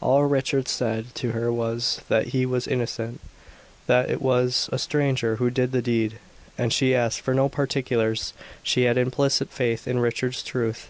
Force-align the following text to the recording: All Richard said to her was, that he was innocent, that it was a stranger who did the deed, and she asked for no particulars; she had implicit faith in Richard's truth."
All 0.00 0.24
Richard 0.24 0.66
said 0.66 1.14
to 1.14 1.30
her 1.30 1.52
was, 1.52 2.00
that 2.08 2.26
he 2.34 2.44
was 2.44 2.66
innocent, 2.66 3.20
that 3.86 4.10
it 4.10 4.20
was 4.20 4.68
a 4.72 4.76
stranger 4.76 5.36
who 5.36 5.50
did 5.50 5.70
the 5.70 5.80
deed, 5.80 6.18
and 6.58 6.72
she 6.72 6.96
asked 6.96 7.20
for 7.20 7.32
no 7.32 7.48
particulars; 7.48 8.34
she 8.64 8.86
had 8.90 8.98
implicit 8.98 9.50
faith 9.50 9.86
in 9.86 10.00
Richard's 10.00 10.42
truth." 10.42 10.88